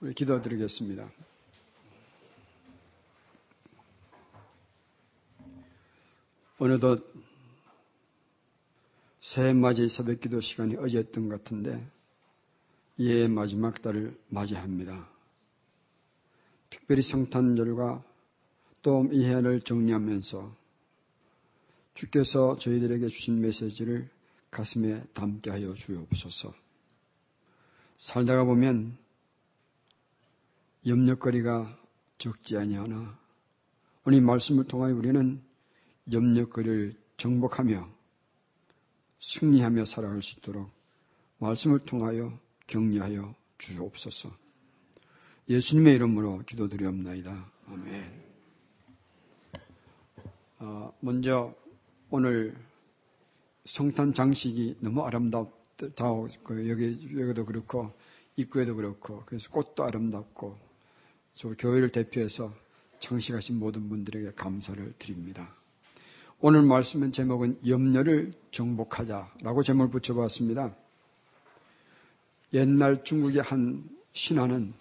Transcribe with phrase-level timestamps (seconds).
[0.00, 1.10] 우리 기도드리겠습니다.
[6.58, 7.04] 어느덧
[9.20, 11.86] 새해 맞이 새벽 기도 시간이 어제였던 것 같은데
[12.96, 15.06] 이해의 마지막 달을 맞이합니다.
[16.70, 18.02] 특별히 성탄절과
[18.82, 20.56] 또 이 해를 정리하면서
[21.92, 24.08] 주께서 저희들에게 주신 메시지를
[24.50, 26.54] 가슴에 담게 하여 주옵소서.
[27.98, 28.96] 살다가 보면
[30.86, 31.78] 염려거리가
[32.16, 33.18] 적지 아니하나
[34.04, 35.42] 오늘 말씀을 통하여 우리는
[36.10, 37.88] 염려거리를 정복하며
[39.18, 40.70] 승리하며 살아갈 수 있도록
[41.38, 44.30] 말씀을 통하여 격려하여 주옵소서.
[45.48, 47.52] 예수님의 이름으로 기도드리옵나이다.
[47.66, 48.22] 아멘.
[50.58, 51.54] 아, 먼저
[52.10, 52.56] 오늘
[53.64, 56.10] 성탄 장식이 너무 아름답다.
[56.42, 57.92] 그 여기 여기도 그렇고
[58.36, 60.69] 입구에도 그렇고 그래서 꽃도 아름답고
[61.34, 62.52] 저 교회를 대표해서
[63.00, 65.54] 장식하신 모든 분들에게 감사를 드립니다.
[66.40, 70.74] 오늘 말씀은 제목은 염려를 정복하자라고 제목을 붙여봤습니다.
[72.52, 74.74] 옛날 중국의 한 신하는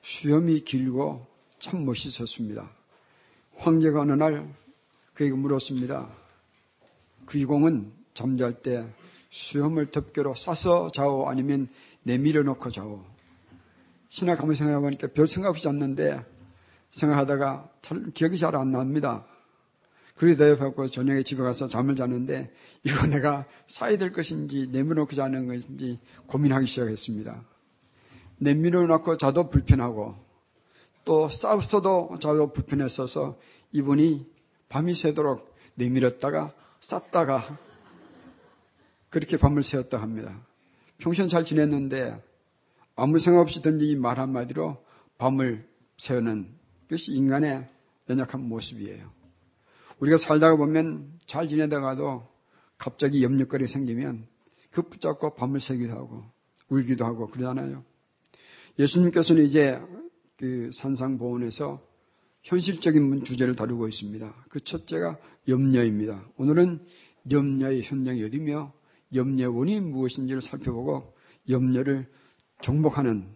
[0.00, 1.26] 수염이 길고
[1.58, 2.68] 참 멋있었습니다.
[3.54, 4.52] 황제가 어느 날
[5.14, 6.08] 그에게 물었습니다.
[7.30, 8.86] 귀공은 잠잘 때
[9.28, 11.68] 수염을 덮개로 싸서 자오 아니면
[12.02, 13.11] 내밀어 놓고 자오.
[14.12, 16.22] 신하 가만히 생각해보니까 별 생각 없이 잤는데
[16.90, 19.24] 생각하다가 잘, 기억이 잘 안 납니다.
[20.16, 22.52] 그리 대답하고 저녁에 집에 가서 잠을 자는데
[22.84, 27.42] 이거 내가 사야 될 것인지 내밀어놓고 자는 것인지 고민하기 시작했습니다.
[28.36, 30.14] 내밀어놓고 자도 불편하고
[31.06, 33.38] 또 싸웠어도 자도 불편했어서
[33.72, 34.30] 이분이
[34.68, 37.58] 밤이 새도록 내밀었다가 쌌다가
[39.08, 40.38] 그렇게 밤을 새웠다 합니다.
[40.98, 42.22] 평소엔 잘 지냈는데
[42.94, 44.82] 아무 생각 없이 던진 말 한마디로
[45.18, 46.48] 밤을 새우는
[46.90, 47.68] 것이 인간의
[48.08, 49.10] 연약한 모습이에요.
[50.00, 52.26] 우리가 살다가 보면 잘 지내다가도
[52.76, 54.26] 갑자기 염려거리 생기면
[54.70, 56.24] 그 붙잡고 밤을 새기도 하고
[56.68, 57.84] 울기도 하고 그러잖아요.
[58.78, 59.80] 예수님께서는 이제
[60.36, 61.80] 그 산상보원에서
[62.42, 64.46] 현실적인 주제를 다루고 있습니다.
[64.48, 65.18] 그 첫째가
[65.48, 66.28] 염려입니다.
[66.36, 66.84] 오늘은
[67.30, 68.72] 염려의 현장이 어디며
[69.14, 71.14] 염려의 원인이 무엇인지를 살펴보고
[71.48, 72.08] 염려를
[72.62, 73.26] 정복하는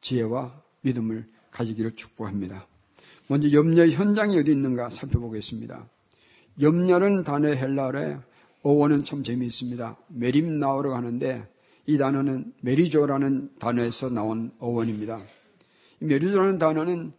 [0.00, 2.66] 지혜와 믿음을 가지기를 축복합니다.
[3.26, 5.88] 먼저 염려의 현장이 어디 있는가 살펴보겠습니다.
[6.62, 8.18] 염려는 단어 헬라어의
[8.62, 9.98] 어원은 참 재미있습니다.
[10.08, 11.46] 메림나오로 가는데
[11.86, 15.20] 이 단어는 메리조라는 단어에서 나온 어원입니다.
[16.00, 17.12] 메리조라는 단어는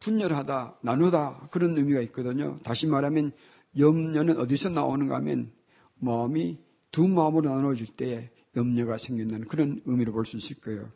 [0.00, 2.58] 분열하다, 나누다 그런 의미가 있거든요.
[2.62, 3.32] 다시 말하면
[3.78, 5.52] 염려는 어디서 나오는가 하면
[5.98, 6.58] 마음이
[6.90, 10.90] 두 마음으로 나눠질 때 염려가 생긴다는 그런 의미로 볼 수 있을 거예요.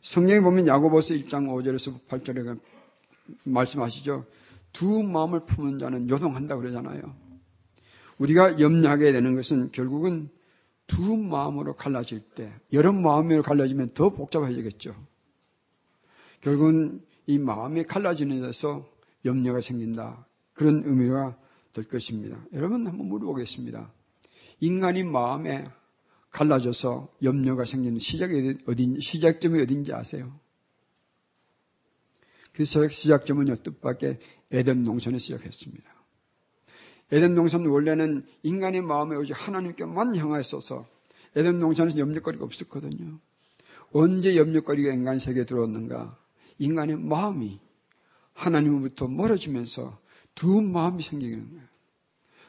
[0.00, 2.58] 성경에 보면 야고보서 1장 5절에서 8절에
[3.44, 4.24] 말씀하시죠.
[4.72, 7.16] 두 마음을 품은 자는 요동한다 그러잖아요.
[8.18, 10.28] 우리가 염려하게 되는 것은 결국은
[10.86, 14.94] 두 마음으로 갈라질 때, 여러 마음으로 갈라지면 더 복잡해지겠죠.
[16.40, 18.86] 결국은 이 마음이 갈라지는 데서
[19.24, 20.26] 염려가 생긴다.
[20.52, 21.36] 그런 의미가
[21.72, 22.38] 될 것입니다.
[22.52, 23.92] 여러분 한번 물어보겠습니다.
[24.60, 25.64] 인간이 마음에
[26.36, 30.38] 갈라져서 염려가 생기는 시작이 어딘, 시작점이 어딘지 아세요?
[32.52, 34.18] 그 시작점은 뜻밖의
[34.52, 35.90] 에덴 농선에 시작했습니다.
[37.12, 40.86] 에덴 농선은 원래는 인간의 마음에 오직 하나님께만 향하였어서
[41.36, 43.18] 에덴 농선에서 염려거리가 없었거든요.
[43.92, 46.18] 언제 염려거리가 인간 세계에 들어왔는가?
[46.58, 47.58] 인간의 마음이
[48.34, 49.98] 하나님으로부터 멀어지면서
[50.34, 51.66] 두 마음이 생기는 거예요.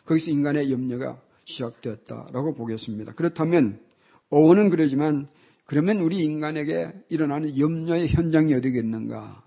[0.03, 3.13] 거기서 인간의 염려가 시작되었다라고 보겠습니다.
[3.13, 3.81] 그렇다면
[4.29, 5.27] 어원은 그러지만
[5.65, 9.43] 그러면 우리 인간에게 일어나는 염려의 현장이 어디겠는가?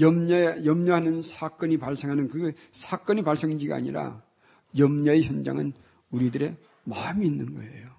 [0.00, 4.22] 염려, 염려하는 사건이 발생하는 그 사건이 발생인지가 아니라
[4.76, 5.72] 염려의 현장은
[6.10, 7.94] 우리들의 마음이 있는 거예요.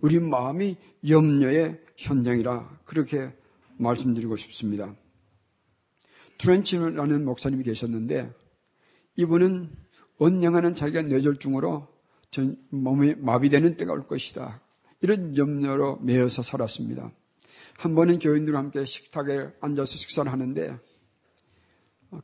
[0.00, 0.76] 우리 마음이
[1.08, 3.32] 염려의 현장이라 그렇게
[3.76, 4.94] 말씀드리고 싶습니다.
[6.38, 8.32] 트렌치라는 목사님이 계셨는데
[9.16, 9.70] 이분은
[10.20, 11.88] 언양하는 자기가 뇌졸중으로
[12.30, 14.60] 전 몸이 마비되는 때가 올 것이다.
[15.00, 17.10] 이런 염려로 매여서 살았습니다.
[17.78, 20.78] 한 번은 교인들과 함께 식탁에 앉아서 식사를 하는데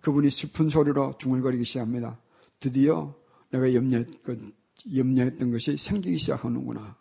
[0.02, 2.20] 그분이 슬픈 소리로 중얼거리기 시작합니다.
[2.60, 3.14] 드디어
[3.50, 4.52] 내가 염려했던,
[4.94, 6.96] 염려했던 것이 생기기 시작하는구나.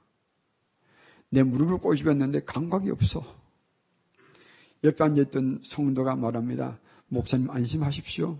[1.29, 3.21] 내 무릎을 꼬집었는데 감각이 없어.
[4.85, 6.79] 옆에 앉아있던 성도가 말합니다.
[7.09, 8.39] 목사님 안심하십시오.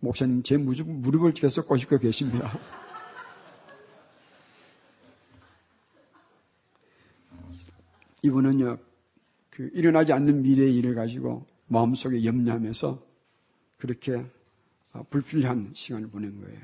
[0.00, 2.58] 목사님 제 무릎 을 계속 꼬시고 계십니다.
[8.22, 8.78] 이분은요,
[9.50, 13.02] 그 일어나지 않는 미래의 일을 가지고 마음속에 염려하면서
[13.78, 14.24] 그렇게
[14.92, 16.60] 아, 불필요한 시간을 보낸 거예요.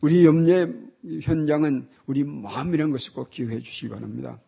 [0.00, 0.74] 우리 염려의
[1.22, 4.40] 현장은 우리 마음이라는 것을 꼭 기억해 주시기 바랍니다.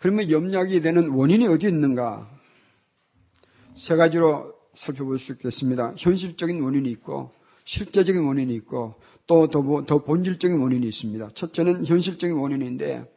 [0.00, 2.30] 그러면 염려하게 되는 원인이 어디 있는가?
[3.74, 5.94] 세 가지로 살펴볼 수 있겠습니다.
[5.96, 7.30] 현실적인 원인이 있고,
[7.64, 8.94] 실제적인 원인이 있고,
[9.26, 11.28] 또 더, 더 본질적인 원인이 있습니다.
[11.30, 13.10] 첫째는 현실적인 원인인데,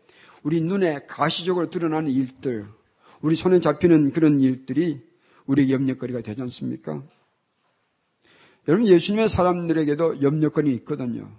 [0.44, 2.66] 우리 눈에 가시적으로 드러나는 일들,
[3.22, 5.02] 우리 손에 잡히는 그런 일들이
[5.46, 7.04] 우리의 염려거리가 되지 않습니까?
[8.68, 11.30] 여러분, 예수님의 사람들에게도 염려거리 있거든요.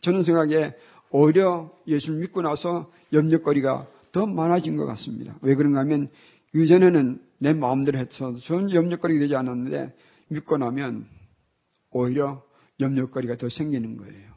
[0.00, 0.74] 저는 생각에
[1.10, 5.36] 오히려 예수를 믿고 나서 염려거리가 더 많아진 것 같습니다.
[5.42, 6.08] 왜 그런가 하면
[6.54, 9.96] 이전에는 내 마음대로 해서 전 염려거리가 되지 않았는데
[10.28, 11.08] 믿고 나면
[11.90, 12.46] 오히려
[12.78, 14.32] 염려거리가 더 생기는 거예요.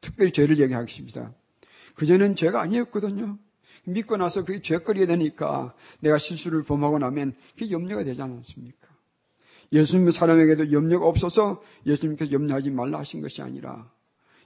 [0.00, 1.32] 특별히 죄를 얘기하겠습니다.
[1.94, 3.38] 그전엔 죄가 아니었거든요.
[3.84, 8.88] 믿고 나서 그게 죄거리가 되니까 내가 실수를 범하고 나면 그게 염려가 되지 않았습니까?
[9.72, 13.92] 예수님의 사람에게도 염려가 없어서 예수님께서 염려하지 말라 하신 것이 아니라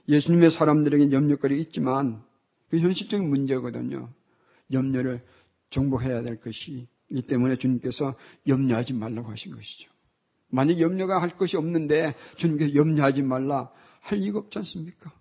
[0.07, 2.23] 예수님의 사람들에게 염려거리 있지만
[2.69, 4.13] 그 현실적인 문제거든요.
[4.71, 5.25] 염려를
[5.71, 8.15] 정복해야 될 것이 이 때문에 주님께서
[8.47, 9.91] 염려하지 말라고 하신 것이죠.
[10.49, 13.71] 만약 염려가 할 것이 없는데 주님께서 염려하지 말라
[14.01, 15.11] 할 이유가 없지 않습니까?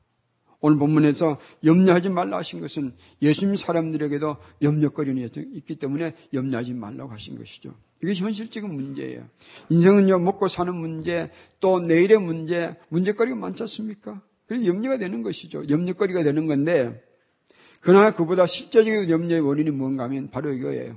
[0.61, 7.75] 오늘 본문에서 염려하지 말라 하신 것은 예수님 사람들에게도 염려거리는 있기 때문에 염려하지 말라고 하신 것이죠.
[8.02, 9.29] 이게 현실적인 문제예요.
[9.70, 11.31] 인생은요, 먹고 사는 문제,
[11.61, 14.23] 또 내일의 문제, 문제거리가 많지 않습니까?
[14.46, 15.69] 그래서 염려가 되는 것이죠.
[15.69, 17.02] 염려거리가 되는 건데,
[17.81, 20.96] 그러나 그보다 실제적인 염려의 원인이 뭔가 하면 바로 이거예요.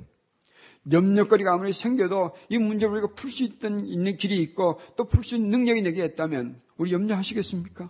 [0.91, 5.35] 염려거리가 아무리 생겨도 이 문제를 우리가 풀 수 있던 있는 길이 있고 또 풀 수
[5.35, 7.89] 있는 능력이 내게 있다면 우리 염려하시겠습니까?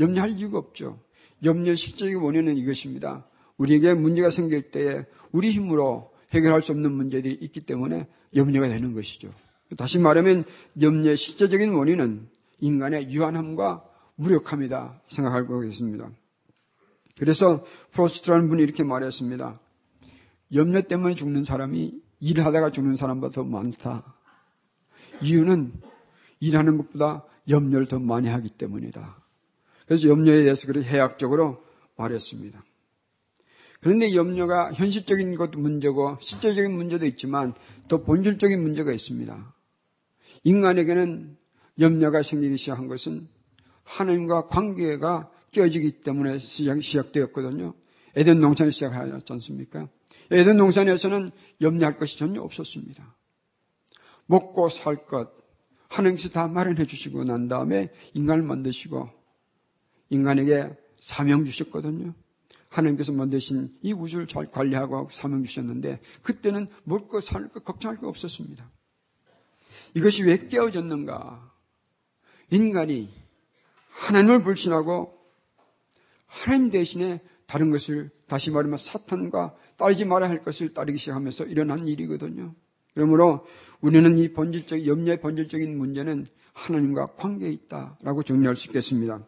[0.00, 1.00] 염려할 이유가 없죠.
[1.44, 3.26] 염려의 실제적인 원인은 이것입니다.
[3.58, 9.32] 우리에게 문제가 생길 때에 우리 힘으로 해결할 수 없는 문제들이 있기 때문에 염려가 되는 것이죠.
[9.76, 10.44] 다시 말하면
[10.80, 12.28] 염려의 실제적인 원인은
[12.60, 13.84] 인간의 유한함과
[14.16, 16.10] 무력함이다 생각하고 있습니다.
[17.18, 19.60] 그래서 프로스트라는 분이 이렇게 말했습니다.
[20.54, 24.14] 염려 때문에 죽는 사람이 일하다가 죽는 사람보다 더 많다.
[25.22, 25.72] 이유는
[26.40, 29.22] 일하는 것보다 염려를 더 많이 하기 때문이다.
[29.86, 31.62] 그래서 염려에 대해서 그렇게 해학적으로
[31.96, 32.64] 말했습니다.
[33.80, 37.52] 그런데 염려가 현실적인 것도 문제고 실제적인 문제도 있지만
[37.88, 39.54] 더 본질적인 문제가 있습니다.
[40.44, 41.36] 인간에게는
[41.80, 43.28] 염려가 생기기 시작한 것은
[43.84, 47.74] 하나님과 관계가 깨어지기 때문에 시작, 되었거든요
[48.16, 49.88] 에덴 농산을 시작하지 않습니까?
[50.30, 51.30] 에덴 농산에서는
[51.60, 53.16] 염려할 것이 전혀 없었습니다.
[54.26, 55.32] 먹고 살 것,
[55.88, 59.10] 하나님께서 다 마련해 주시고 난 다음에 인간을 만드시고
[60.10, 62.14] 인간에게 사명 주셨거든요.
[62.70, 68.68] 하나님께서 만드신 이 우주를 잘 관리하고 사명 주셨는데 그때는 먹고 살 것 걱정할 거 없었습니다.
[69.94, 71.52] 이것이 왜 깨어졌는가?
[72.50, 73.08] 인간이
[73.88, 75.16] 하나님을 불신하고
[76.26, 82.54] 하나님 대신에 다른 것을 다시 말하면 사탄과 따르지 말아야 할 것을 따르기 시작하면서 일어난 일이거든요.
[82.94, 83.46] 그러므로
[83.80, 89.20] 우리는 이 본질적 염려의 본질적인 문제는 하나님과 관계에 있다라고 정리할 수 있겠습니다.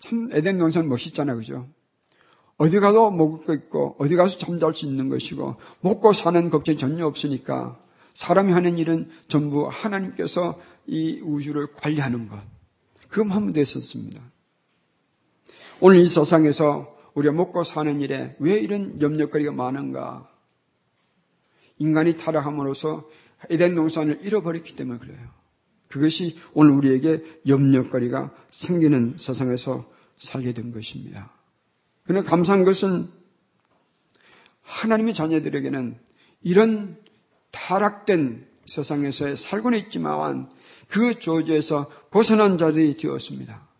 [0.00, 1.68] 참 에덴 동산 멋있잖아요, 그죠?
[2.56, 7.06] 어디 가도 먹을 거 있고 어디 가서 잠잘 수 있는 것이고 먹고 사는 걱정이 전혀
[7.06, 7.78] 없으니까
[8.14, 12.40] 사람이 하는 일은 전부 하나님께서 이 우주를 관리하는 것.
[13.08, 14.20] 그것만 하면 됐었습니다.
[15.80, 20.28] 오늘 이 세상에서 우리가 먹고 사는 일에 왜 이런 염려거리가 많은가?
[21.78, 23.08] 인간이 타락함으로써
[23.50, 25.18] 에덴 농산을 잃어버렸기 때문에 그래요.
[25.88, 31.30] 그것이 오늘 우리에게 염려거리가 생기는 세상에서 살게 된 것입니다.
[32.04, 33.08] 그러나 감사한 것은
[34.62, 35.98] 하나님의 자녀들에게는
[36.42, 36.96] 이런
[37.50, 40.48] 타락된 세상에서 살고는 있지만
[40.88, 43.71] 그 조지에서 벗어난 자들이 되었습니다.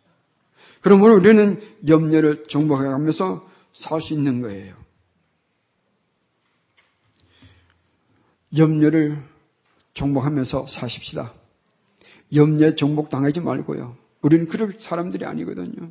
[0.83, 4.75] 그러므로 우리는 염려를 정복해 가면서 살 수 있는 거예요.
[8.57, 9.23] 염려를
[9.95, 11.33] 정복하면서 사십시다.
[12.35, 13.97] 염려에 정복당하지 말고요.
[14.21, 15.91] 우리는 그럴 사람들이 아니거든요.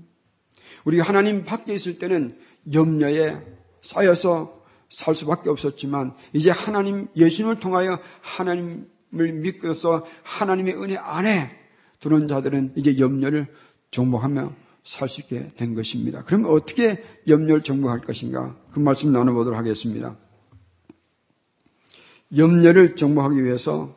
[0.86, 2.38] 우리가 하나님 밖에 있을 때는
[2.72, 3.38] 염려에
[3.82, 8.86] 쌓여서 살 수밖에 없었지만 이제 하나님 예수님을 통하여 하나님을
[9.42, 11.58] 믿고서 하나님의 은혜 안에
[12.00, 13.48] 들어온 자들은 이제 염려를
[13.92, 16.24] 정복하며 살 수 있게 된 것입니다.
[16.24, 18.56] 그럼 어떻게 염려를 정복할 것인가?
[18.72, 20.18] 그 말씀 나눠보도록 하겠습니다.
[22.36, 23.96] 염려를 정복하기 위해서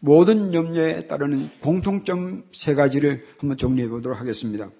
[0.00, 4.70] 모든 염려에 따르는 공통점 세 가지를 한번 정리해 보도록 하겠습니다.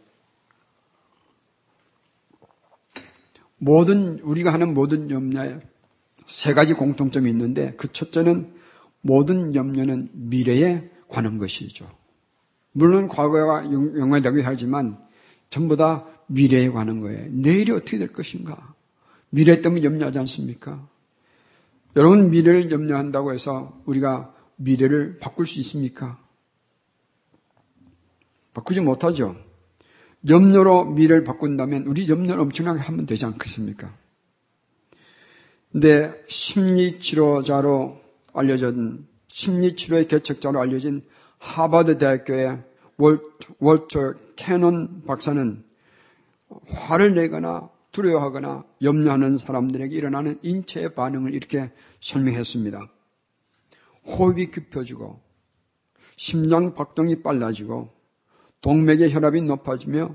[3.59, 5.61] 모든 우리가 하는 모든 염려에
[6.27, 8.53] 세 가지 공통점이 있는데 그 첫째는
[9.01, 11.91] 모든 염려는 미래에 관한 것이죠.
[12.73, 15.01] 물론 과거가 연관되긴 하지만
[15.55, 17.29] 전부 다 미래에 관한 거예요.
[17.31, 18.75] 내일이 어떻게 될 것인가?
[19.31, 20.85] 미래 때문에 염려하지 않습니까?
[21.95, 26.19] 여러분 미래를 염려한다고 해서 우리가 미래를 바꿀 수 있습니까?
[28.53, 29.37] 바꾸지 못하죠.
[30.29, 33.97] 염려로 미래를 바꾼다면 우리 염려를 엄청나게 하면 되지 않겠습니까?
[35.71, 38.01] 근데 심리 치료자로
[38.33, 41.03] 알려진 심리 치료의 개척자로 알려진
[41.39, 45.65] 하버드 대학교의 월터 캐논 박사는
[46.67, 51.71] 화를 내거나 두려워하거나 염려하는 사람들에게 일어나는 인체의 반응을 이렇게
[52.01, 52.89] 설명했습니다.
[54.07, 55.21] 호흡이 깊어지고
[56.17, 57.91] 심장 박동이 빨라지고
[58.61, 60.15] 동맥의 혈압이 높아지며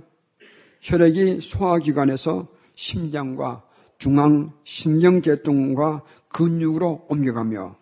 [0.82, 3.64] 혈액이 소화기관에서 심장과
[3.98, 7.76] 중앙 신경계통과 근육으로 옮겨가며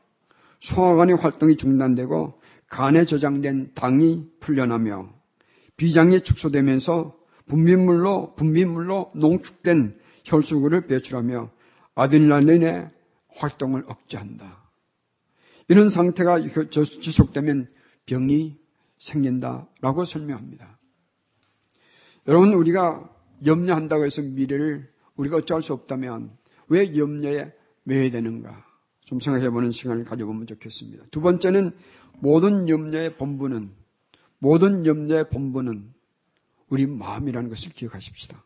[0.59, 2.39] 소화관의 활동이 중단되고
[2.69, 5.13] 간에 저장된 당이 풀려나며
[5.77, 11.49] 비장이 축소되면서 분비물로 분비물로 농축된 혈수구를 배출하며
[11.95, 12.91] 아드레날린의
[13.29, 14.69] 활동을 억제한다.
[15.69, 17.69] 이런 상태가 지속되면
[18.05, 18.57] 병이
[18.97, 20.79] 생긴다라고 설명합니다.
[22.27, 23.09] 여러분 우리가
[23.45, 26.35] 염려한다고 해서 미래를 우리가 어찌할 수 없다면
[26.67, 28.65] 왜 염려에 매여되는가?
[29.01, 31.05] 좀 생각해 보는 시간을 가져보면 좋겠습니다.
[31.11, 31.71] 두 번째는
[32.19, 33.71] 모든 염려의 본부는
[34.39, 35.93] 모든 염려의 본부는
[36.69, 38.43] 우리 마음이라는 것을 기억하십시다.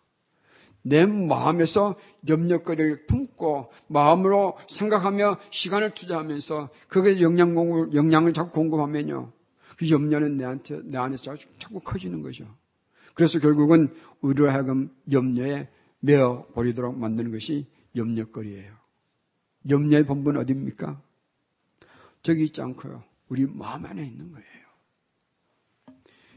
[0.84, 1.96] 내 마음에서
[2.28, 9.32] 염려거리를 품고 마음으로 생각하며 시간을 투자하면서 그게 영양 공을 영양을 자꾸 공급하면요.
[9.78, 12.46] 그 염려는 내한테 내 안에서 자꾸, 커지는 거죠.
[13.14, 18.74] 그래서 결국은 우리로 하여금 염려에 메어 버리도록 만드는 것이 염려거리예요.
[19.70, 21.02] 염려의 본분은 어디입니까?
[22.24, 23.04] 저기 있지 않고요.
[23.32, 24.46] 우리 마음 안에 있는 거예요.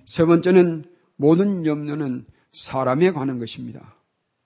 [0.04, 0.84] 세 번째는
[1.16, 3.96] 모든 염려는 사람에 관한 것입니다.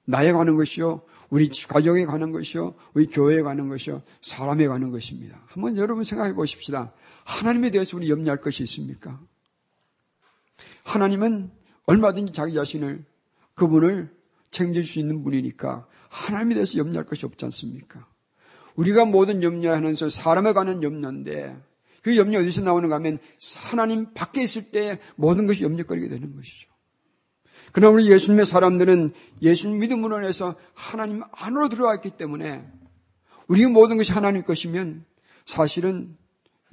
[0.07, 5.39] 나에 관한 것이요, 우리 가족에 관한 것이요, 우리 교회에 관한 것이요, 사람에 관한 것입니다.
[5.49, 6.95] 한번 여러분 생각해 보십시다.
[7.27, 9.21] 하나님에 대해서 우리 염려할 것이 있습니까?
[10.85, 11.51] 하나님은
[11.85, 13.05] 얼마든지 자기 자신을,
[13.57, 14.11] 그분을
[14.51, 18.07] 책임질 수 있는 분이니까 하나님에 대해서 염려할 것이 없지 않습니까?
[18.75, 21.68] 우리가 모든 염려하면서 사람에 관한 염려인데
[22.09, 23.19] 그 염려 어디서 나오는가 하면
[23.71, 26.71] 하나님 밖에 있을 때 모든 것이 염려거리게 되는 것이죠.
[27.71, 29.13] 그러나 우리 예수님의 사람들은
[29.43, 32.67] 예수님 믿음으로 인해서 하나님 안으로 들어왔기 때문에
[33.47, 35.05] 우리 모든 것이 하나님 것이면
[35.45, 36.17] 사실은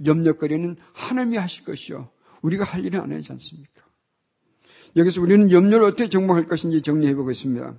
[0.06, 2.10] 염려거리는 하나님이 하실 것이요.
[2.42, 3.84] 우리가 할 일은 아니지 않습니까?
[4.96, 7.76] 여기서 우리는 염려를 어떻게 정복할 것인지 정리해 보겠습니다.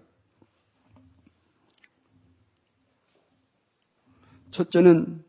[4.50, 5.24] 첫째는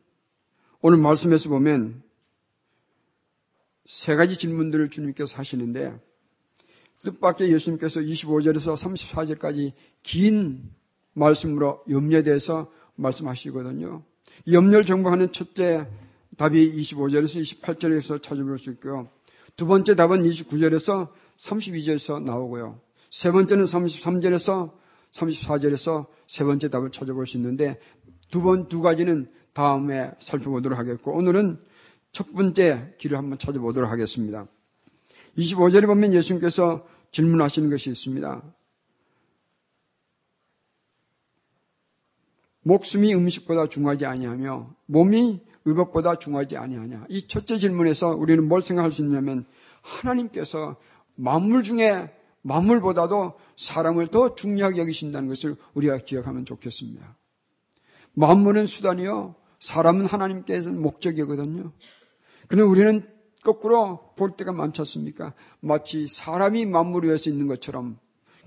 [0.81, 2.03] 오늘 말씀에서 보면
[3.87, 5.97] 세 가지 질문들을 주님께서 하시는데
[7.03, 9.71] 뜻밖의 예수님께서 25절에서 34절까지
[10.03, 10.71] 긴
[11.13, 14.03] 말씀으로 염려에 대해서 말씀하시거든요.
[14.51, 15.87] 염려를 정복하는 첫째
[16.35, 19.09] 답이 25절에서 28절에서 찾아볼 수 있고요.
[19.55, 22.81] 두 번째 답은 29절에서 32절에서 나오고요.
[23.09, 24.73] 세 번째는 33절에서
[25.11, 27.79] 34절에서 세 번째 답을 찾아볼 수 있는데
[28.31, 31.57] 두 번, 두 가지는 다음에 살펴보도록 하겠고 오늘은
[32.17, 34.47] 첫 번째 길을 한번 찾아보도록 하겠습니다.
[35.37, 38.41] 25절에 보면 예수님께서 질문하시는 것이 있습니다.
[42.63, 47.05] 목숨이 음식보다 중하지 아니하며 몸이 의복보다 중하지 아니하냐.
[47.09, 49.45] 이 첫째 질문에서 우리는 뭘 생각할 수 있냐면
[49.83, 50.77] 하나님께서
[51.13, 57.15] 만물 중에 만물보다도 사람을 더 중요하게 여기신다는 것을 우리가 기억하면 좋겠습니다.
[58.13, 59.35] 만물은 수단이요.
[59.59, 61.73] 사람은 하나님께서는 목적이거든요.
[62.47, 63.07] 그런데 우리는
[63.43, 65.33] 거꾸로 볼 때가 많지 않습니까?
[65.59, 67.97] 마치 사람이 만물을 위해서 있는 것처럼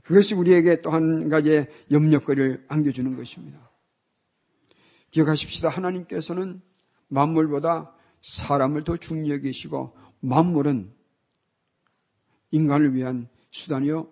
[0.03, 3.71] 그것이 우리에게 또 한 가지의 염려거리를 안겨주는 것입니다.
[5.11, 5.69] 기억하십시다.
[5.69, 6.61] 하나님께서는
[7.09, 7.93] 만물보다
[8.23, 10.93] 사람을 더 중요히 여기시고 만물은
[12.53, 14.09] 인간을 위한 수단이요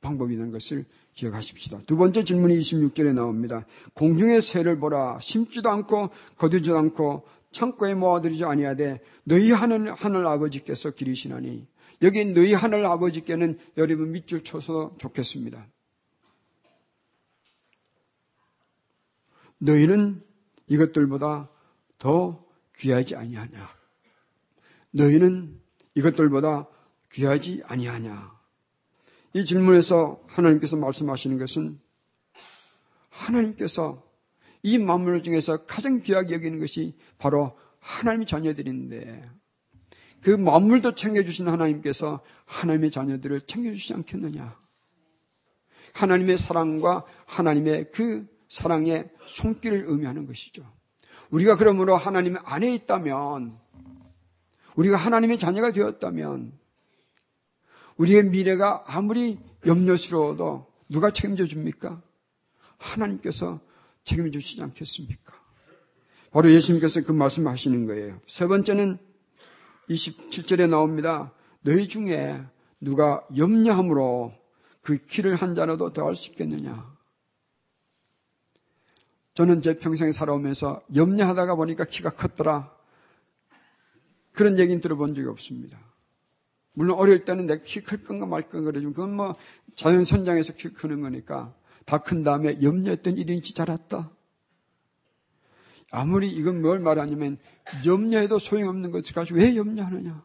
[0.00, 1.80] 방법이라는 것을 기억하십시다.
[1.86, 3.66] 두 번째 질문이 26절에 나옵니다.
[3.94, 11.66] 공중의 새를 보라 심지도 않고 거두지도 않고 창고에 모아들이지 아니하되 너희 하늘 하늘 아버지께서 기르시나니
[12.02, 15.66] 여기 너희 하늘 아버지께는 여러분 밑줄 쳐서 좋겠습니다.
[19.58, 20.24] 너희는
[20.68, 21.50] 이것들보다
[21.98, 22.44] 더
[22.76, 23.68] 귀하지 아니하냐?
[24.92, 25.60] 너희는
[25.94, 26.68] 이것들보다
[27.12, 28.40] 귀하지 아니하냐?
[29.34, 31.78] 이 질문에서 하나님께서 말씀하시는 것은
[33.10, 34.09] 하나님께서
[34.62, 39.30] 이 만물 중에서 가장 귀하게 여기는 것이 바로 하나님의 자녀들인데
[40.22, 44.58] 그 만물도 챙겨주신 하나님께서 하나님의 자녀들을 챙겨주시지 않겠느냐.
[45.94, 50.70] 하나님의 사랑과 하나님의 그 사랑의 손길을 의미하는 것이죠.
[51.30, 53.52] 우리가 그러므로 하나님 안에 있다면,
[54.76, 56.52] 우리가 하나님의 자녀가 되었다면,
[57.96, 62.02] 우리의 미래가 아무리 염려스러워도 누가 책임져 줍니까?
[62.78, 63.60] 하나님께서
[64.04, 65.40] 책임져 주시지 않겠습니까?
[66.32, 68.20] 바로 예수님께서 그 말씀 하시는 거예요.
[68.26, 68.98] 세 번째는
[69.88, 71.32] 27절에 나옵니다.
[71.62, 72.40] 너희 중에
[72.80, 74.32] 누가 염려함으로
[74.82, 76.96] 그 키를 한 자라도 더할 수 있겠느냐?
[79.34, 82.74] 저는 제 평생에 살아오면서 염려하다가 보니까 키가 컸더라.
[84.32, 85.78] 그런 얘기는 들어본 적이 없습니다.
[86.74, 89.36] 물론 어릴 때는 내가 키클 건가 말 건가 그러지만 그건 뭐
[89.74, 91.54] 자연 선장에서 키 크는 거니까
[91.86, 94.10] 다 큰 다음에 염려했던 일인지 잘았다.
[95.90, 97.36] 아무리 이건 뭘 말하냐면
[97.84, 100.24] 염려해도 소용없는 것을 가지고 왜 염려하느냐.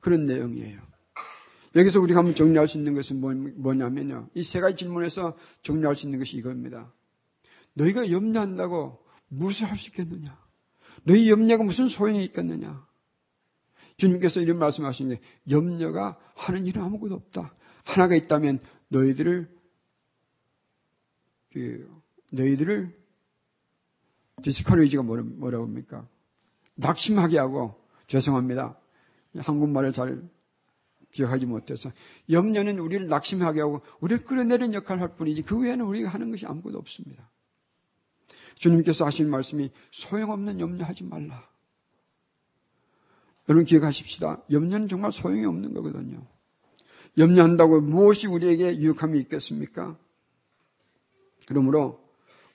[0.00, 0.80] 그런 내용이에요.
[1.74, 6.06] 여기서 우리가 한번 정리할 수 있는 것은 뭐, 냐면요 이 세 가지 질문에서 정리할 수
[6.06, 6.92] 있는 것이 이겁니다.
[7.74, 10.38] 너희가 염려한다고 무엇을 할 수 있겠느냐?
[11.04, 12.86] 너희 염려가 무슨 소용이 있겠느냐?
[13.96, 17.54] 주님께서 이런 말씀하신 게 염려가 하는 일은 아무것도 없다.
[17.84, 19.51] 하나가 있다면 너희들을 그
[22.32, 22.94] 너희들을
[24.42, 26.08] 디스커리지가 뭐라고 합니까?
[26.74, 28.78] 낙심하게 하고 죄송합니다.
[29.36, 30.22] 한국말을 잘
[31.12, 31.90] 기억하지 못해서
[32.30, 36.78] 염려는 우리를 낙심하게 하고 우리를 끌어내리는 역할을 할 뿐이지 그 외에는 우리가 하는 것이 아무것도
[36.78, 37.30] 없습니다.
[38.56, 41.48] 주님께서 하신 말씀이 소용없는 염려하지 말라.
[43.48, 44.42] 여러분 기억하십시다.
[44.50, 46.26] 염려는 정말 소용이 없는 거거든요.
[47.18, 49.98] 염려한다고 무엇이 우리에게 유익함이 있겠습니까?
[51.52, 52.02] 그러므로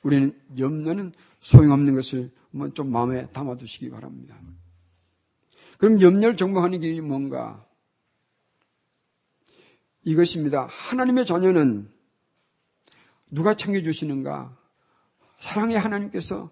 [0.01, 2.31] 우리는 염려는 소용없는 것을
[2.73, 4.35] 좀 마음에 담아두시기 바랍니다.
[5.77, 7.63] 그럼 염려를 정복하는 길이 뭔가?
[10.03, 10.65] 이것입니다.
[10.65, 11.91] 하나님의 자녀는
[13.29, 14.57] 누가 챙겨주시는가?
[15.39, 16.49] 사랑의 하나님께서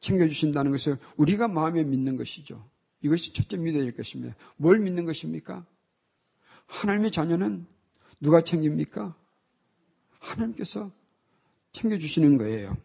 [0.00, 2.66] 챙겨주신다는 것을 우리가 마음에 믿는 것이죠.
[3.02, 4.34] 이것이 첫째 믿어야 될 것입니다.
[4.56, 5.66] 뭘 믿는 것입니까?
[6.66, 7.66] 하나님의 자녀는
[8.20, 9.14] 누가 챙깁니까?
[10.20, 10.90] 하나님께서
[11.72, 12.76] 챙겨주시는 거예요.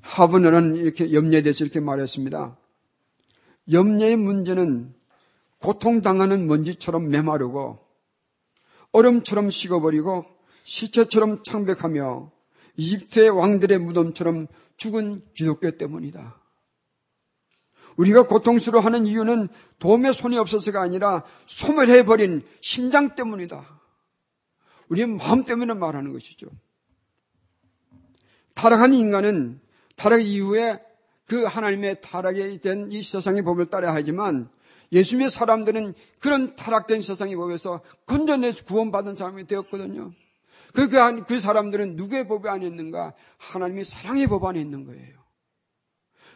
[0.00, 2.56] 하브너는 이렇게 염려에 대해서 이렇게 말했습니다.
[3.72, 4.94] 염려의 문제는
[5.58, 7.78] 고통당하는 먼지처럼 메마르고
[8.92, 10.24] 얼음처럼 식어버리고
[10.64, 12.30] 시체처럼 창백하며
[12.76, 16.40] 이집트의 왕들의 무덤처럼 죽은 기독교 때문이다.
[17.96, 19.48] 우리가 고통스러워하는 이유는
[19.78, 23.80] 도움의 손이 없어서가 아니라 소멸해버린 심장 때문이다.
[24.88, 26.48] 우리의 마음 때문에 말하는 것이죠.
[28.56, 29.60] 타락한 인간은
[29.96, 30.82] 타락 이후에
[31.26, 34.48] 그 하나님의 타락에 된 이 세상의 법을 따라야 하지만
[34.92, 40.12] 예수님의 사람들은 그런 타락된 세상의 법에서 건져내서 구원받은 사람이 되었거든요.
[40.72, 43.14] 그, 그, 그 사람들은 누구의 법 안에 있는가?
[43.38, 45.16] 하나님의 사랑의 법 안에 있는 거예요.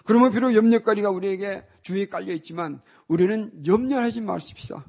[0.04, 4.84] 그러면 비록 염려거리가 우리에게 주위에 깔려 있지만 우리는 염려하지 마십시다.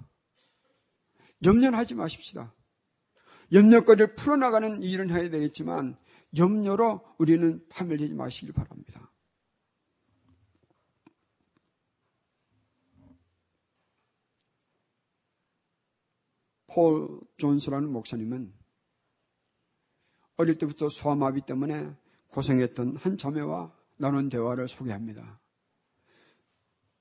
[1.46, 2.54] 염려하지 마십시다.
[3.54, 5.98] 염려거리를 풀어나가는 일은 해야 되겠지만
[6.38, 9.12] 염려로 우리는 파멸되지 마시길 바랍니다.
[16.74, 18.54] 폴 존스라는 목사님은
[20.38, 21.94] 어릴 때부터 소아마비 때문에
[22.30, 25.42] 고생했던 한 자매와 나눈 대화를 소개합니다.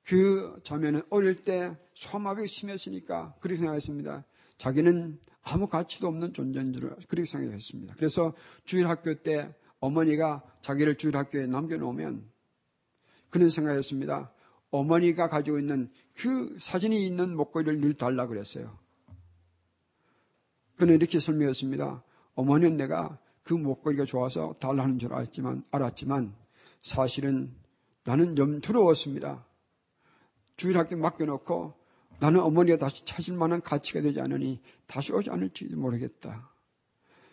[0.04, 4.24] 그 자매는 어릴 때 소아마비가 심했으니까 그렇게 생각했습니다.
[4.61, 7.94] 자기는 아무 가치도 없는 존재인 줄 그렇게 생각했습니다.
[7.96, 8.35] 그래서
[8.66, 12.29] 주일 학교 때 어머니가 자기를 주일 학교에 남겨놓으면
[13.31, 14.31] 그런 생각했습니다.
[14.70, 18.79] 어머니가 가지고 있는 그 사진이 있는 목걸이를 늘 달라 그랬어요.
[20.77, 22.05] 그는 이렇게 설명했습니다.
[22.35, 26.35] 어머니는 내가 그 목걸이가 좋아서 달라는 줄 알았지만, 알았지만
[26.83, 27.55] 사실은
[28.05, 29.46] 나는 좀 두려웠습니다.
[30.57, 31.79] 주일학교 맡겨놓고
[32.20, 36.50] 나는 어머니가 다시 찾을 만한 가치가 되지 않으니 다시 오지 않을지 모르겠다.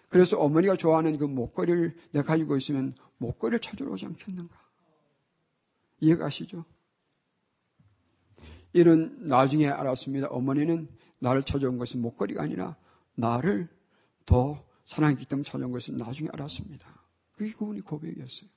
[0.10, 4.56] 그래서 어머니가 좋아하는 그 목걸이를 내가 가지고 있으면 목걸이를 찾으러 오지 않겠는가?
[6.00, 6.64] 이해가시죠?
[8.72, 10.28] 이런 나중에 알았습니다.
[10.28, 10.88] 어머니는
[11.20, 12.78] 나를 찾아온 것은 목걸이가 아니라
[13.16, 13.68] 나를
[14.26, 16.88] 더 사랑했기 때문에 찾아온 것은 나중에 알았습니다.
[17.34, 18.50] 그게 그분이 고백이었어요.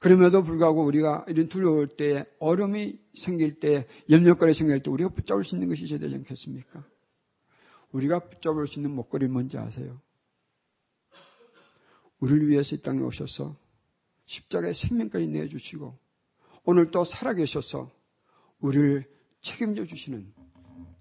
[0.00, 5.54] 그럼에도 불구하고 우리가 이런 두려울 때, 얼음이 생길 때, 염려거리 생길 때 우리가 붙잡을 수
[5.54, 6.84] 있는 것이 있어야 되지 않겠습니까?
[7.92, 10.00] 우리가 붙잡을 수 있는 목걸이 뭔지 아세요?
[12.18, 13.56] 우리를 위해서 이 땅에 오셔서
[14.24, 15.98] 십자가의 생명까지 내주시고
[16.64, 17.90] 오늘 또 살아계셔서
[18.60, 19.04] 우리를
[19.42, 20.32] 책임져 주시는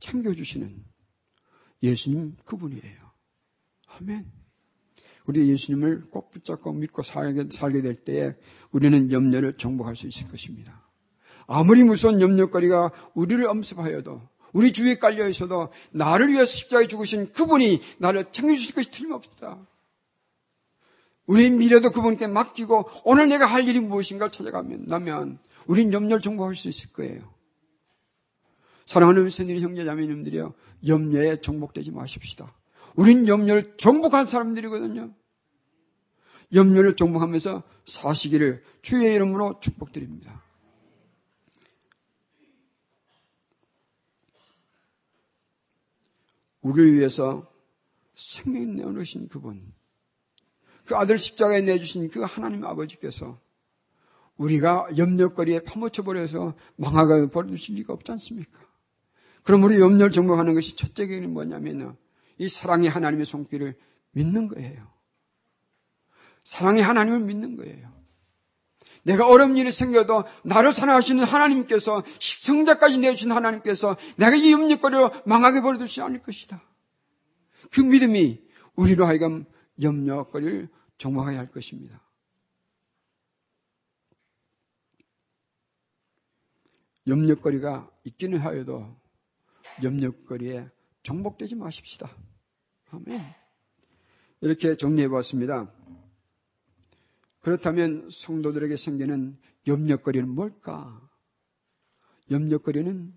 [0.01, 0.83] 챙겨 주시는
[1.83, 3.11] 예수님 그분이에요.
[3.87, 4.38] 아멘.
[5.29, 8.33] 우리 예수님을 꼭 붙잡고 믿고 살게, 살게 될 때에
[8.71, 10.81] 우리는 염려를 정복할 수 있을 것입니다.
[11.45, 18.31] 아무리 무서운 염려거리가 우리를 엄습하여도 우리 주위에 깔려 있어도 나를 위해서 십자가에 죽으신 그분이 나를
[18.31, 19.59] 챙겨주실 것이 틀림없다.
[21.27, 25.37] 우리 미래도 그분께 맡기고 오늘 내가 할 일이 무엇인가를 찾아가면
[25.67, 27.21] 우린 염려를 정복할 수 있을 거예요.
[28.87, 30.55] 사랑하는 새누리 형제 자매님들이여
[30.87, 32.51] 염려에 정복되지 마십시다.
[32.95, 35.18] 우린 염려를 정복한 사람들이거든요.
[36.53, 40.43] 염려를 정복하면서 사시기를 주의 이름으로 축복드립니다.
[46.61, 47.49] 우리를 위해서
[48.15, 49.73] 생명 내어놓으신 그분,
[50.85, 53.39] 그 아들 십자가에 내주신 그 하나님 아버지께서
[54.37, 58.59] 우리가 염려거리에 파묻혀버려서 망하게 버려두실 리가 없지 않습니까?
[59.43, 61.97] 그럼 우리 염려를 정복하는 것이 첫째 계기는 뭐냐면
[62.37, 63.75] 이 사랑의 하나님의 손길을
[64.11, 64.98] 믿는 거예요.
[66.49, 67.93] 사랑의 하나님을 믿는 거예요.
[69.03, 76.01] 내가 어려운 일이 생겨도 나를 사랑하시는 하나님께서 식성자까지 내주신 하나님께서 내가 이 염려거리로 망하게 버려두지
[76.01, 76.59] 않을 것이다.
[77.71, 78.41] 그 믿음이
[78.75, 79.45] 우리로 하여금
[79.79, 82.01] 염려거리를 정복해야 할 것입니다.
[87.05, 88.99] 염려거리가 있기는 하여도
[89.83, 90.67] 염려거리에
[91.03, 92.11] 정복되지 마십시다.
[92.89, 93.35] 아멘.
[94.41, 95.78] 이렇게 정리해 보았습니다.
[97.41, 101.09] 그렇다면 성도들에게 생기는 염려거리는 뭘까?
[102.31, 103.13] 염려거리는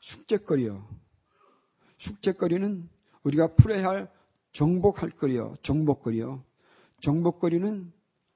[0.00, 0.86] 숙제거리요.
[1.96, 2.88] 숙제거리는
[3.22, 4.12] 우리가 풀어야 할
[4.52, 5.54] 정복할 거리요.
[5.62, 6.44] 정복거리요.
[7.00, 7.92] 정복거리는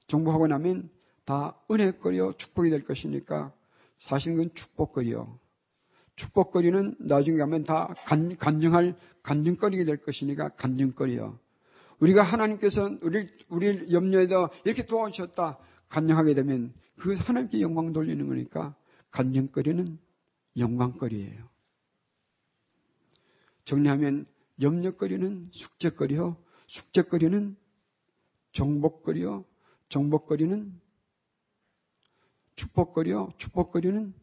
[0.07, 0.89] 정복하고 나면
[1.25, 2.33] 다 은혜거리요.
[2.33, 3.53] 축복이 될 것이니까
[3.97, 5.39] 사실은 그건 축복거리요.
[6.15, 11.39] 축복거리는 나중에 가면 다 간, 간증할 간증거리가 될 것이니까 간증거리요.
[11.99, 15.57] 우리가 하나님께서 우리 우리 염려에다 이렇게 도와주셨다
[15.89, 18.75] 간증하게 되면 그 하나님께 영광 돌리는 거니까
[19.11, 19.97] 간증거리는
[20.57, 21.49] 영광거리예요.
[23.65, 24.25] 정리하면
[24.61, 27.55] 염려거리는 숙제거리요, 숙제거리는
[28.51, 29.45] 정복거리요,
[29.89, 30.79] 정복거리는
[32.55, 34.13] 축복거리요, 축복거리는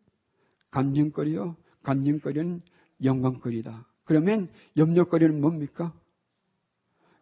[0.70, 2.60] 간증거리요, 간증거리는
[3.02, 3.86] 영광거리다.
[4.04, 5.98] 그러면 염려거리는 뭡니까?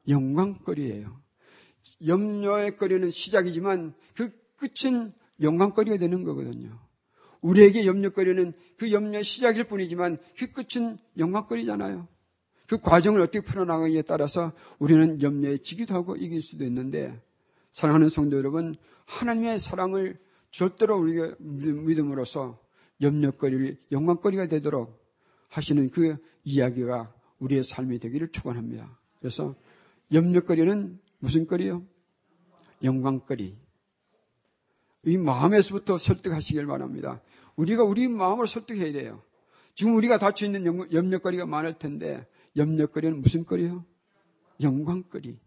[0.08, 1.20] 영광거리예요.
[2.06, 6.78] 염려의 거리는 시작이지만 그 끝은 영광거리가 되는 거거든요.
[7.40, 12.08] 우리에게 염려거리는 그 염려의 시작일 뿐이지만 그 끝은 영광거리잖아요.
[12.66, 17.20] 그 과정을 어떻게 풀어나가기에 따라서 우리는 염려에 지기도 하고 이길 수도 있는데
[17.70, 20.18] 사랑하는 성도 여러분, 하나님의 사랑을
[20.50, 22.58] 절대로 우리가 믿음으로써
[23.02, 25.04] 염려거리를 영광거리가 되도록
[25.48, 28.98] 하시는 그 이야기가 우리의 삶이 되기를 축원합니다.
[29.18, 29.54] 그래서
[30.12, 31.84] 염려거리는 무슨 거리요?
[32.82, 33.56] 영광거리.
[35.06, 37.20] 이 마음에서부터 설득하시길 바랍니다.
[37.56, 39.22] 우리가 우리 마음을 설득해야 돼요.
[39.74, 43.84] 지금 우리가 닫혀 있는 염려거리가 많을 텐데 염려거리는 무슨 거리요?
[44.60, 45.38] 영광거리.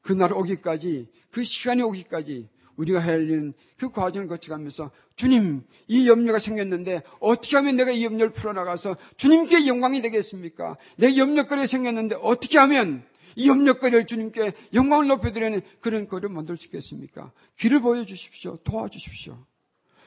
[0.00, 6.38] 그날 오기까지, 그 시간이 오기까지 우리가 해야 할 일은 그 과정을 거쳐가면서 주님, 이 염려가
[6.38, 10.76] 생겼는데 어떻게 하면 내가 이 염려를 풀어나가서 주님께 영광이 되겠습니까?
[10.96, 13.04] 내 염려거리가 생겼는데 어떻게 하면
[13.36, 17.32] 이 염려거리를 주님께 영광을 높여드리는 그런 거를 만들 수 있겠습니까?
[17.56, 18.56] 길을 보여주십시오.
[18.58, 19.44] 도와주십시오.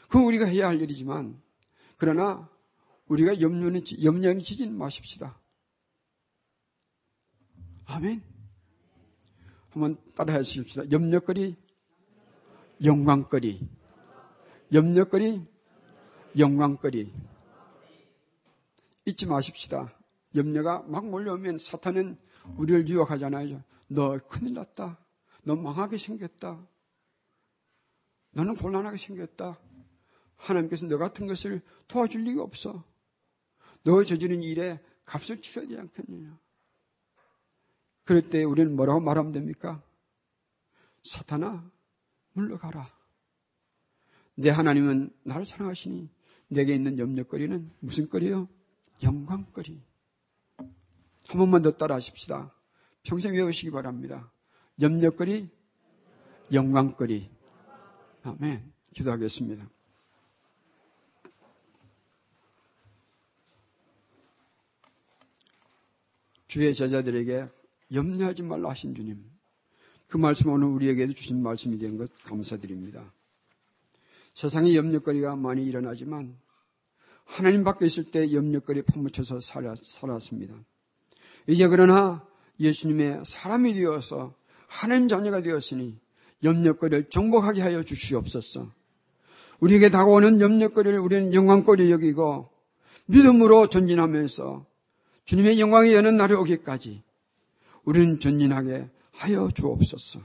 [0.08, 1.42] 그건 우리가 해야 할 일이지만
[1.98, 2.50] 그러나
[3.08, 5.40] 우리가 염려는, 염려는 지진 마십시다.
[7.86, 8.22] 아멘.
[9.70, 10.90] 한번 따라해 주십시다.
[10.92, 11.56] 염려거리,
[12.84, 13.68] 영광거리.
[14.74, 15.42] 염려거리,
[16.38, 17.12] 영광거리.
[19.06, 19.94] 잊지 마십시다.
[20.36, 22.18] 염려가 막 몰려오면 사탄은
[22.58, 23.64] 우리를 유혹하잖아요.
[23.88, 24.98] 너 큰일 났다.
[25.44, 26.66] 너 망하게 생겼다.
[28.32, 29.60] 너는 곤란하게 생겼다.
[30.36, 32.84] 하나님께서 너 같은 것을 도와줄 리가 없어.
[33.84, 36.38] 너 저지른 일에 값을 치러야 되지 않겠느냐.
[38.04, 39.82] 그럴 때 우리는 뭐라고 말하면 됩니까?
[41.04, 41.72] 사탄아,
[42.34, 42.94] 물러가라.
[44.36, 46.10] 내 하나님은 나를 사랑하시니
[46.50, 48.50] 내게 있는 염려거리는 무슨 거리요?
[49.02, 49.82] 영광거리.
[51.28, 52.54] 한 번만 더 따라 하십시다.
[53.04, 54.32] 평생 외우시기 바랍니다.
[54.82, 55.50] 염려거리,
[56.54, 57.30] 영광거리.
[58.24, 58.74] 아멘.
[58.94, 59.70] 기도하겠습니다.
[66.48, 67.48] 주의 제자들에게
[67.94, 69.24] 염려하지 말라 하신 주님.
[70.08, 73.12] 그 말씀 오늘 우리에게도 주신 말씀이 된 것 감사드립니다.
[74.34, 76.38] 세상에 염려거리가 많이 일어나지만
[77.26, 80.56] 하나님 밖에 있을 때 염려거리 파묻혀서 살았습니다.
[81.48, 82.26] 이제 그러나
[82.60, 84.34] 예수님의 사람이 되어서
[84.68, 86.00] 하나님 자녀가 되었으니
[86.44, 88.72] 염려거리를 정복하게 하여 주시옵소서.
[89.60, 92.50] 우리에게 다가오는 염려거리를 우리는 영광거리 여기고
[93.08, 94.66] 믿음으로 전진하면서
[95.26, 97.04] 주님의 영광이 여는 날이 오기까지
[97.84, 100.20] 우리는 전진하게 하여 주옵소서.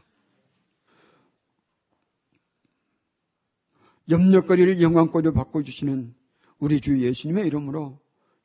[4.10, 6.14] 염려거리를 영광거리로 바꿔주시는
[6.58, 7.98] 우리 주 예수님의 이름으로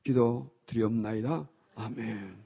[0.04, 1.50] 기도 드리옵나이다.
[1.76, 2.45] 아멘.